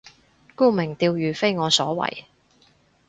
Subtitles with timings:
[0.55, 2.25] 沽名釣譽非我所為